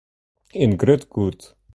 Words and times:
In 0.63 0.73
grut 0.79 1.03
goed. 1.13 1.41